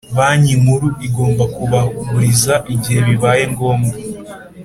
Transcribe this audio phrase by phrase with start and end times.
[0.15, 3.95] Banki Nkuru igomba kubaguriza igihe bibaye ngombwa